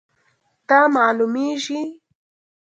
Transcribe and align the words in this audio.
دا 0.67 0.79
معلومیږي 0.95 1.81